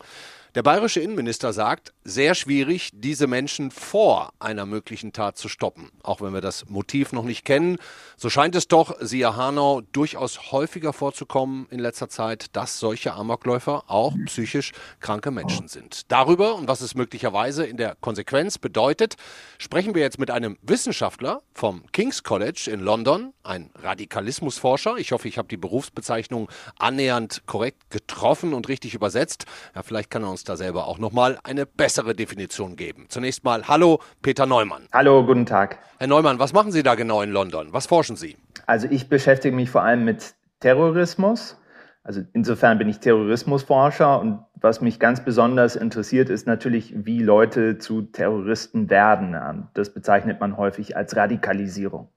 [0.55, 5.91] Der bayerische Innenminister sagt, sehr schwierig, diese Menschen vor einer möglichen Tat zu stoppen.
[6.01, 7.75] Auch wenn wir das Motiv noch nicht kennen,
[8.15, 13.83] so scheint es doch, siehe Hanau, durchaus häufiger vorzukommen in letzter Zeit, dass solche Amokläufer
[13.87, 16.09] auch psychisch kranke Menschen sind.
[16.09, 19.15] Darüber und was es möglicherweise in der Konsequenz bedeutet,
[19.57, 24.95] sprechen wir jetzt mit einem Wissenschaftler vom King's College in London, ein Radikalismusforscher.
[24.99, 29.43] Ich hoffe, ich habe die Berufsbezeichnung annähernd korrekt getroffen und richtig übersetzt.
[29.75, 33.05] Ja, vielleicht kann er uns da selber auch nochmal eine bessere Definition geben.
[33.09, 34.87] Zunächst mal Hallo, Peter Neumann.
[34.93, 35.79] Hallo, guten Tag.
[35.97, 37.67] Herr Neumann, was machen Sie da genau in London?
[37.71, 38.37] Was forschen Sie?
[38.65, 41.57] Also ich beschäftige mich vor allem mit Terrorismus.
[42.03, 47.79] Also insofern bin ich Terrorismusforscher und was mich ganz besonders interessiert, ist natürlich, wie Leute
[47.79, 49.67] zu Terroristen werden.
[49.73, 52.09] Das bezeichnet man häufig als Radikalisierung.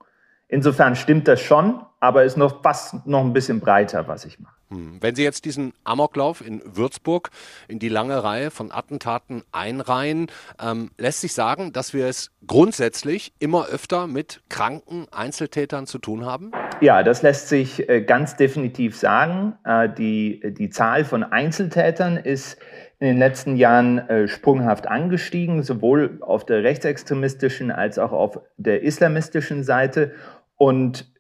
[0.49, 4.55] Insofern stimmt das schon, aber ist noch fast noch ein bisschen breiter, was ich mache.
[4.71, 4.99] Hm.
[5.01, 7.31] Wenn Sie jetzt diesen Amoklauf in Würzburg
[7.69, 10.29] in die lange Reihe von Attentaten einreihen,
[10.63, 16.25] ähm, lässt sich sagen, dass wir es grundsätzlich immer öfter mit kranken Einzeltätern zu tun
[16.27, 16.53] haben?
[16.81, 19.55] Ja, das lässt sich äh, ganz definitiv sagen.
[19.65, 22.59] Äh, die, die Zahl von Einzeltätern ist
[23.01, 28.83] in den letzten Jahren äh, sprunghaft angestiegen, sowohl auf der rechtsextremistischen als auch auf der
[28.83, 30.13] islamistischen Seite.
[30.59, 31.11] Und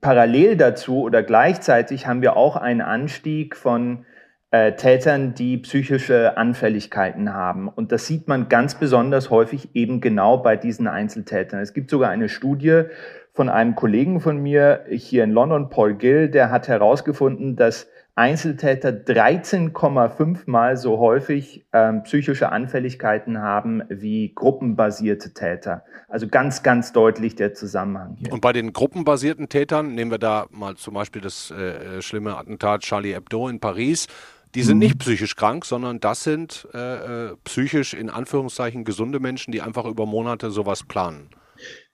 [0.00, 4.06] parallel dazu oder gleichzeitig haben wir auch einen Anstieg von
[4.50, 7.68] äh, Tätern, die psychische Anfälligkeiten haben.
[7.68, 11.60] Und das sieht man ganz besonders häufig eben genau bei diesen Einzeltätern.
[11.60, 12.84] Es gibt sogar eine Studie
[13.32, 17.88] von einem Kollegen von mir hier in London, Paul Gill, der hat herausgefunden, dass
[18.18, 25.84] Einzeltäter 13,5 Mal so häufig ähm, psychische Anfälligkeiten haben wie gruppenbasierte Täter.
[26.08, 28.32] Also ganz, ganz deutlich der Zusammenhang hier.
[28.32, 32.80] Und bei den gruppenbasierten Tätern, nehmen wir da mal zum Beispiel das äh, schlimme Attentat
[32.80, 34.06] Charlie Hebdo in Paris,
[34.54, 34.84] die sind mhm.
[34.84, 39.84] nicht psychisch krank, sondern das sind äh, äh, psychisch in Anführungszeichen gesunde Menschen, die einfach
[39.84, 41.28] über Monate sowas planen.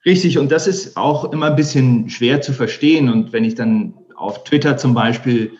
[0.05, 3.09] Richtig, und das ist auch immer ein bisschen schwer zu verstehen.
[3.09, 5.57] Und wenn ich dann auf Twitter zum Beispiel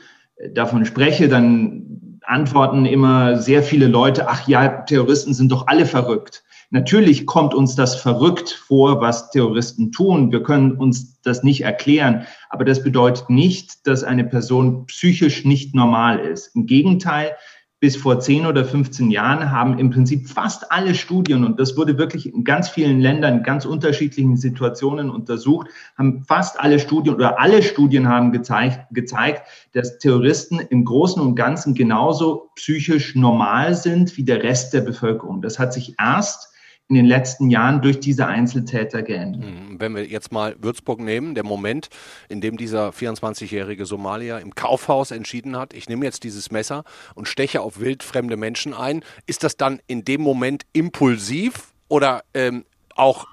[0.54, 6.44] davon spreche, dann antworten immer sehr viele Leute, ach ja, Terroristen sind doch alle verrückt.
[6.74, 10.32] Natürlich kommt uns das verrückt vor, was Terroristen tun.
[10.32, 12.26] Wir können uns das nicht erklären.
[12.50, 16.56] Aber das bedeutet nicht, dass eine Person psychisch nicht normal ist.
[16.56, 17.34] Im Gegenteil,
[17.84, 21.98] bis vor 10 oder 15 Jahren haben im Prinzip fast alle Studien, und das wurde
[21.98, 25.68] wirklich in ganz vielen Ländern, in ganz unterschiedlichen Situationen untersucht,
[25.98, 29.42] haben fast alle Studien oder alle Studien haben gezeigt, gezeigt,
[29.74, 35.42] dass Terroristen im Großen und Ganzen genauso psychisch normal sind wie der Rest der Bevölkerung.
[35.42, 36.53] Das hat sich erst
[36.90, 39.44] in den letzten Jahren durch diese Einzeltäter geändert.
[39.44, 39.80] Mhm.
[39.80, 41.90] Wenn wir jetzt mal Würzburg nehmen, der Moment,
[42.30, 46.84] in dem dieser 24-jährige Somalier im Kaufhaus entschieden hat, ich nehme jetzt dieses Messer
[47.16, 52.66] und steche auf wildfremde Menschen ein, ist das dann in dem Moment impulsiv oder ähm,
[52.96, 53.28] auch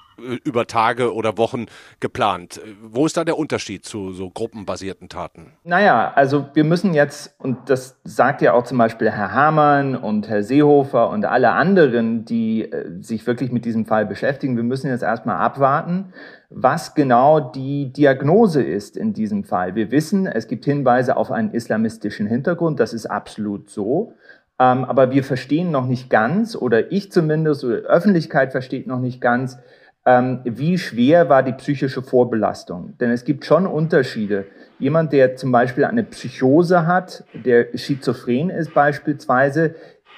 [0.44, 1.66] über Tage oder Wochen
[2.00, 2.60] geplant.
[2.82, 5.52] Wo ist da der Unterschied zu so gruppenbasierten Taten?
[5.64, 10.28] Naja, also wir müssen jetzt, und das sagt ja auch zum Beispiel Herr Hamann und
[10.28, 14.88] Herr Seehofer und alle anderen, die äh, sich wirklich mit diesem Fall beschäftigen, wir müssen
[14.90, 16.12] jetzt erstmal abwarten,
[16.50, 19.74] was genau die Diagnose ist in diesem Fall.
[19.76, 24.14] Wir wissen, es gibt Hinweise auf einen islamistischen Hintergrund, das ist absolut so.
[24.58, 29.00] Ähm, aber wir verstehen noch nicht ganz, oder ich zumindest, oder die Öffentlichkeit versteht noch
[29.00, 29.58] nicht ganz,
[30.06, 32.94] ähm, wie schwer war die psychische Vorbelastung.
[32.98, 34.46] Denn es gibt schon Unterschiede.
[34.78, 39.74] Jemand, der zum Beispiel eine Psychose hat, der schizophren ist beispielsweise,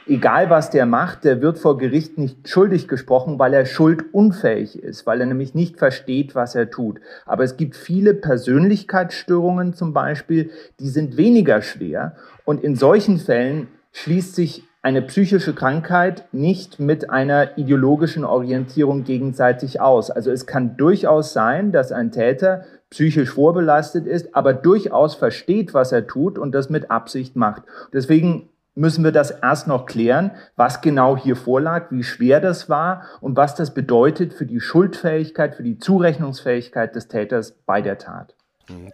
[0.07, 5.07] egal was der macht, der wird vor Gericht nicht schuldig gesprochen, weil er schuldunfähig ist,
[5.07, 7.01] weil er nämlich nicht versteht, was er tut.
[7.27, 12.17] Aber es gibt viele Persönlichkeitsstörungen zum Beispiel, die sind weniger schwer.
[12.45, 19.81] Und in solchen Fällen schließt sich eine psychische Krankheit nicht mit einer ideologischen Orientierung gegenseitig
[19.81, 20.11] aus.
[20.11, 25.93] Also es kann durchaus sein, dass ein Täter psychisch vorbelastet ist, aber durchaus versteht, was
[25.93, 27.63] er tut und das mit Absicht macht.
[27.93, 33.05] Deswegen müssen wir das erst noch klären, was genau hier vorlag, wie schwer das war
[33.21, 38.35] und was das bedeutet für die Schuldfähigkeit, für die Zurechnungsfähigkeit des Täters bei der Tat.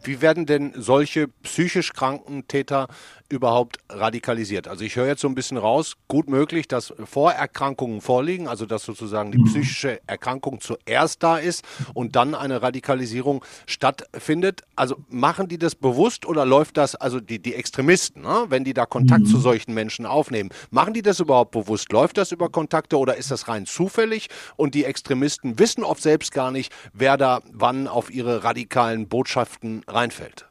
[0.02, 2.88] Wie werden denn solche psychisch kranken Täter
[3.28, 4.68] überhaupt radikalisiert?
[4.68, 8.84] Also ich höre jetzt so ein bisschen raus, gut möglich, dass Vorerkrankungen vorliegen, also dass
[8.84, 9.44] sozusagen die mhm.
[9.44, 11.64] psychische Erkrankung zuerst da ist
[11.94, 14.62] und dann eine Radikalisierung stattfindet.
[14.76, 18.74] Also machen die das bewusst oder läuft das, also die, die Extremisten, ne, wenn die
[18.74, 19.26] da Kontakt mhm.
[19.26, 21.92] zu solchen Menschen aufnehmen, machen die das überhaupt bewusst?
[21.92, 26.32] Läuft das über Kontakte oder ist das rein zufällig und die Extremisten wissen oft selbst
[26.32, 30.46] gar nicht, wer da wann auf ihre radikalen Botschaften reinfällt?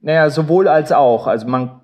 [0.00, 1.26] Naja, sowohl als auch.
[1.26, 1.80] Also man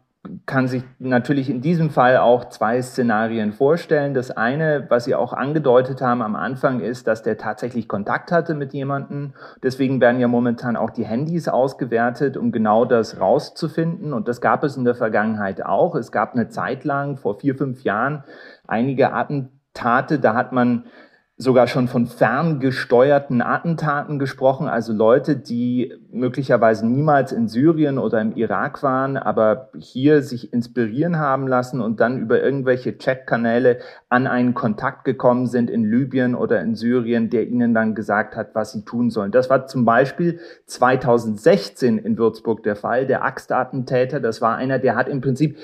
[0.47, 4.15] kann sich natürlich in diesem Fall auch zwei Szenarien vorstellen.
[4.15, 8.55] Das eine, was Sie auch angedeutet haben am Anfang, ist, dass der tatsächlich Kontakt hatte
[8.55, 9.35] mit jemandem.
[9.63, 14.13] Deswegen werden ja momentan auch die Handys ausgewertet, um genau das rauszufinden.
[14.13, 15.95] Und das gab es in der Vergangenheit auch.
[15.95, 18.25] Es gab eine Zeit lang, vor vier, fünf Jahren,
[18.67, 20.87] einige Attentate, da hat man
[21.37, 28.37] sogar schon von ferngesteuerten Attentaten gesprochen, also Leute, die möglicherweise niemals in Syrien oder im
[28.37, 34.55] Irak waren, aber hier sich inspirieren haben lassen und dann über irgendwelche Chatkanäle an einen
[34.55, 38.85] Kontakt gekommen sind in Libyen oder in Syrien, der ihnen dann gesagt hat, was sie
[38.85, 39.33] tun sollen.
[39.33, 43.09] Das war zum Beispiel 2016 in Würzburg der Fall.
[43.09, 45.59] Der Axtattentäter, das war einer, der hat im Prinzip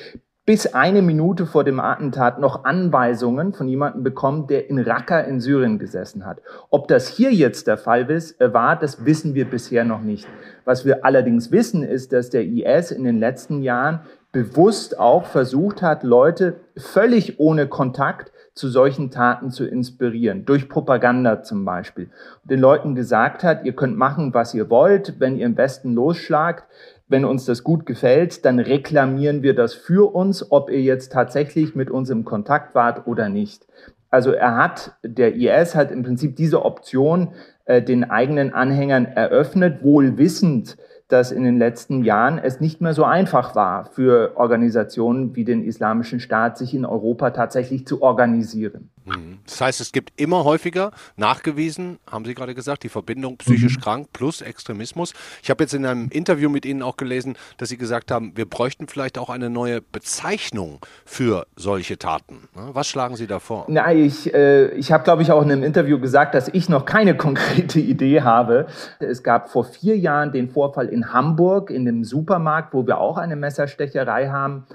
[0.46, 5.40] bis eine Minute vor dem Attentat noch Anweisungen von jemandem bekommen, der in Raqqa in
[5.40, 6.40] Syrien gesessen hat.
[6.70, 10.26] Ob das hier jetzt der Fall äh, war, das wissen wir bisher noch nicht.
[10.64, 14.00] Was wir allerdings wissen, ist, dass der IS in den letzten Jahren
[14.32, 21.42] bewusst auch versucht hat, Leute völlig ohne Kontakt zu solchen Taten zu inspirieren, durch Propaganda
[21.42, 22.10] zum Beispiel.
[22.44, 26.64] Den Leuten gesagt hat, ihr könnt machen, was ihr wollt, wenn ihr im Westen losschlagt,
[27.10, 31.74] wenn uns das gut gefällt, dann reklamieren wir das für uns, ob ihr jetzt tatsächlich
[31.74, 33.66] mit uns im Kontakt wart oder nicht.
[34.10, 37.32] Also er hat, der IS hat im Prinzip diese Option
[37.64, 40.76] äh, den eigenen Anhängern eröffnet, wohl wissend,
[41.08, 45.64] dass in den letzten Jahren es nicht mehr so einfach war für Organisationen wie den
[45.64, 48.90] Islamischen Staat, sich in Europa tatsächlich zu organisieren.
[49.16, 49.38] Mhm.
[49.46, 53.80] Das heißt, es gibt immer häufiger nachgewiesen, haben Sie gerade gesagt, die Verbindung psychisch mhm.
[53.80, 55.12] krank plus Extremismus.
[55.42, 58.48] Ich habe jetzt in einem Interview mit Ihnen auch gelesen, dass Sie gesagt haben, wir
[58.48, 62.48] bräuchten vielleicht auch eine neue Bezeichnung für solche Taten.
[62.54, 62.70] Ne?
[62.72, 63.66] Was schlagen Sie da vor?
[63.68, 66.84] Na, ich, äh, ich habe, glaube ich, auch in einem Interview gesagt, dass ich noch
[66.84, 68.66] keine konkrete Idee habe.
[68.98, 73.18] Es gab vor vier Jahren den Vorfall in Hamburg in dem Supermarkt, wo wir auch
[73.18, 74.66] eine Messerstecherei haben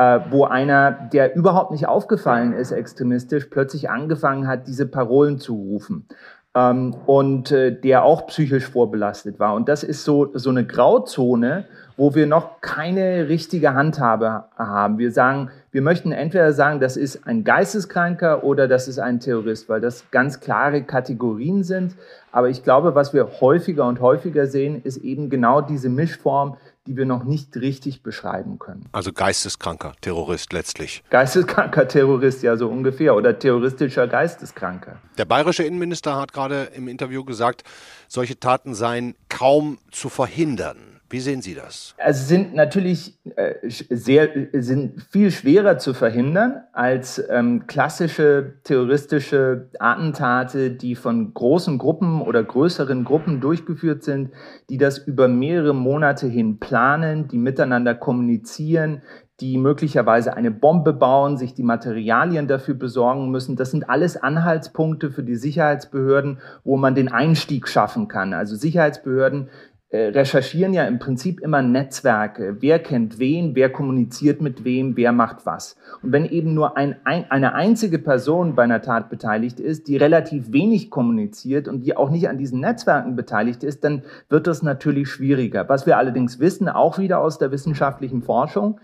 [0.00, 5.52] äh, wo einer, der überhaupt nicht aufgefallen ist extremistisch, plötzlich angefangen hat, diese Parolen zu
[5.54, 6.06] rufen.
[6.54, 9.54] Ähm, und äh, der auch psychisch vorbelastet war.
[9.54, 11.66] Und das ist so, so eine Grauzone,
[11.98, 14.96] wo wir noch keine richtige Handhabe haben.
[14.96, 19.68] Wir sagen, wir möchten entweder sagen, das ist ein Geisteskranker oder das ist ein Terrorist,
[19.68, 21.94] weil das ganz klare Kategorien sind.
[22.32, 26.56] Aber ich glaube, was wir häufiger und häufiger sehen, ist eben genau diese Mischform,
[26.90, 28.88] die wir noch nicht richtig beschreiben können.
[28.90, 31.04] Also geisteskranker Terrorist letztlich.
[31.08, 34.96] Geisteskranker Terrorist, ja so ungefähr, oder terroristischer Geisteskranker.
[35.16, 37.62] Der bayerische Innenminister hat gerade im Interview gesagt,
[38.08, 40.99] solche Taten seien kaum zu verhindern.
[41.12, 41.96] Wie sehen Sie das?
[41.98, 50.70] Also sind natürlich äh, sehr, sind viel schwerer zu verhindern als ähm, klassische terroristische Attentate,
[50.70, 54.30] die von großen Gruppen oder größeren Gruppen durchgeführt sind,
[54.68, 59.02] die das über mehrere Monate hin planen, die miteinander kommunizieren,
[59.40, 63.56] die möglicherweise eine Bombe bauen, sich die Materialien dafür besorgen müssen.
[63.56, 68.34] Das sind alles Anhaltspunkte für die Sicherheitsbehörden, wo man den Einstieg schaffen kann.
[68.34, 69.48] Also Sicherheitsbehörden
[69.96, 72.56] recherchieren ja im Prinzip immer Netzwerke.
[72.60, 75.76] Wer kennt wen, wer kommuniziert mit wem, wer macht was.
[76.02, 79.96] Und wenn eben nur ein, ein, eine einzige Person bei einer Tat beteiligt ist, die
[79.96, 84.62] relativ wenig kommuniziert und die auch nicht an diesen Netzwerken beteiligt ist, dann wird das
[84.62, 85.68] natürlich schwieriger.
[85.68, 88.78] Was wir allerdings wissen, auch wieder aus der wissenschaftlichen Forschung,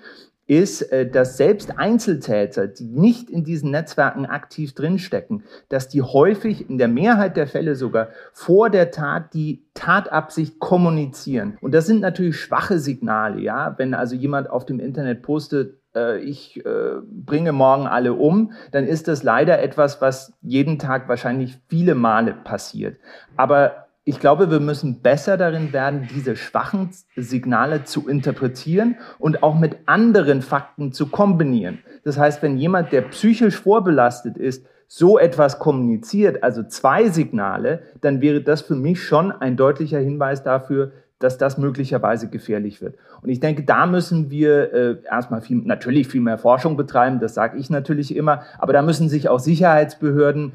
[0.46, 6.70] ist, äh, dass selbst Einzeltäter, die nicht in diesen Netzwerken aktiv drinstecken, dass die häufig
[6.70, 11.58] in der Mehrheit der Fälle sogar vor der Tat die Tatabsicht kommunizieren.
[11.60, 13.74] Und das sind natürlich schwache Signale, ja.
[13.76, 18.86] Wenn also jemand auf dem Internet postet, äh, ich äh, bringe morgen alle um, dann
[18.86, 22.98] ist das leider etwas, was jeden Tag wahrscheinlich viele Male passiert.
[23.36, 29.58] Aber ich glaube, wir müssen besser darin werden, diese schwachen Signale zu interpretieren und auch
[29.58, 31.80] mit anderen Fakten zu kombinieren.
[32.04, 38.20] Das heißt, wenn jemand, der psychisch vorbelastet ist, so etwas kommuniziert, also zwei Signale, dann
[38.20, 42.94] wäre das für mich schon ein deutlicher Hinweis dafür, dass das möglicherweise gefährlich wird.
[43.22, 47.34] Und ich denke, da müssen wir äh, erstmal viel, natürlich viel mehr Forschung betreiben, das
[47.34, 50.52] sage ich natürlich immer, aber da müssen sich auch Sicherheitsbehörden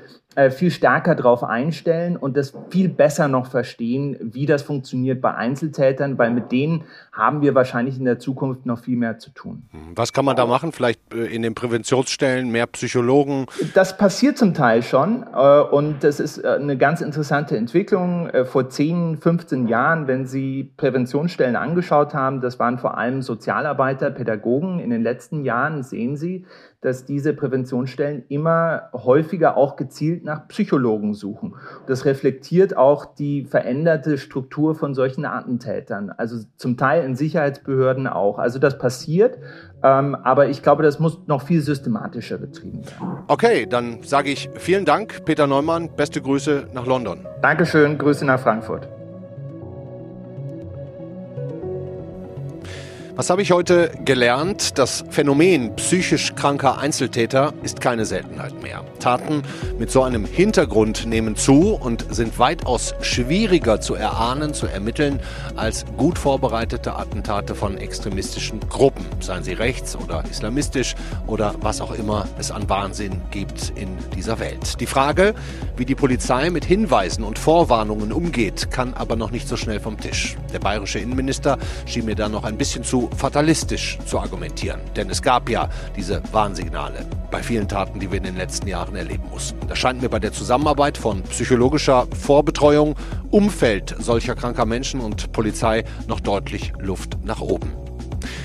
[0.52, 6.17] viel stärker darauf einstellen und das viel besser noch verstehen, wie das funktioniert bei Einzeltätern,
[6.17, 9.63] weil mit denen haben wir wahrscheinlich in der Zukunft noch viel mehr zu tun.
[9.72, 10.72] Hm, was kann man da machen?
[10.72, 13.48] Vielleicht äh, in den Präventionsstellen mehr Psychologen?
[13.74, 18.30] Das passiert zum Teil schon äh, und das ist eine ganz interessante Entwicklung.
[18.46, 24.80] Vor 10, 15 Jahren, wenn Sie Präventionsstellen angeschaut haben, das waren vor allem Sozialarbeiter, Pädagogen.
[24.80, 26.46] In den letzten Jahren sehen Sie,
[26.82, 31.56] dass diese Präventionsstellen immer häufiger auch gezielt nach Psychologen suchen.
[31.88, 38.39] Das reflektiert auch die veränderte Struktur von solchen Attentätern, also zum Teil in Sicherheitsbehörden auch.
[38.39, 39.38] Also das passiert,
[39.84, 43.24] ähm, aber ich glaube, das muss noch viel systematischer betrieben werden.
[43.28, 45.89] Okay, dann sage ich vielen Dank, Peter Neumann.
[45.96, 47.26] Beste Grüße nach London.
[47.41, 48.88] Dankeschön, Grüße nach Frankfurt.
[53.15, 54.78] Was habe ich heute gelernt?
[54.78, 58.86] Das Phänomen psychisch kranker Einzeltäter ist keine Seltenheit mehr.
[59.00, 59.43] Taten
[59.78, 65.19] mit so einem Hintergrund nehmen zu und sind weitaus schwieriger zu erahnen, zu ermitteln
[65.58, 69.06] als gut vorbereitete Attentate von extremistischen Gruppen.
[69.19, 70.95] seien sie rechts oder islamistisch
[71.28, 74.80] oder was auch immer es an Wahnsinn gibt in dieser Welt.
[74.80, 75.36] Die Frage,
[75.76, 79.99] wie die Polizei mit Hinweisen und Vorwarnungen umgeht, kann aber noch nicht so schnell vom
[79.99, 80.38] Tisch.
[80.53, 85.22] Der bayerische Innenminister schien mir da noch ein bisschen zu fatalistisch zu argumentieren, denn es
[85.22, 89.68] gab ja diese Warnsignale bei vielen Taten, die wir in den letzten Jahren erleben mussten.
[89.68, 92.95] Da scheint mir bei der Zusammenarbeit von psychologischer Vorbetreuung,
[93.30, 97.81] Umfeld solcher kranker Menschen und Polizei noch deutlich Luft nach oben.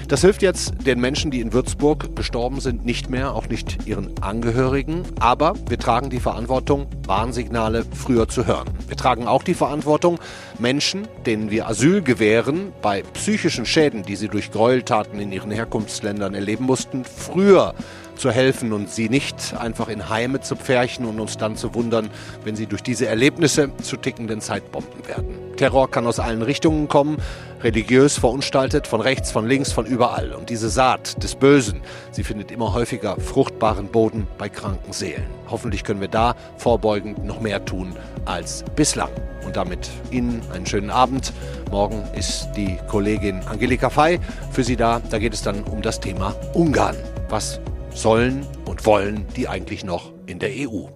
[0.09, 4.17] Das hilft jetzt den Menschen, die in Würzburg gestorben sind, nicht mehr, auch nicht ihren
[4.23, 5.03] Angehörigen.
[5.19, 8.69] Aber wir tragen die Verantwortung, Warnsignale früher zu hören.
[8.87, 10.21] Wir tragen auch die Verantwortung,
[10.61, 16.35] Menschen, denen wir Asyl gewähren, bei psychischen Schäden, die sie durch Gräueltaten in ihren Herkunftsländern
[16.35, 17.75] erleben mussten, früher
[18.15, 22.11] zu helfen und sie nicht einfach in Heime zu pferchen und uns dann zu wundern,
[22.45, 25.46] wenn sie durch diese Erlebnisse zu tickenden Zeitbomben werden.
[25.57, 27.17] Terror kann aus allen Richtungen kommen,
[27.63, 30.33] religiös verunstaltet, von rechts, von links, von überall.
[30.33, 31.81] Und diese Saat des Bösen,
[32.13, 35.27] sie findet immer häufiger fruchtbaren Boden bei kranken Seelen.
[35.51, 37.95] Hoffentlich können wir da vorbeugend noch mehr tun
[38.25, 39.11] als bislang.
[39.45, 41.33] Und damit Ihnen einen schönen Abend.
[41.71, 44.19] Morgen ist die Kollegin Angelika Fey
[44.51, 45.01] für Sie da.
[45.11, 46.97] Da geht es dann um das Thema Ungarn.
[47.29, 50.89] Was sollen und wollen die eigentlich noch in der EU?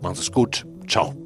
[0.00, 0.66] Machen Sie es gut.
[0.86, 1.25] Ciao.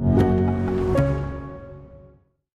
[0.00, 0.29] you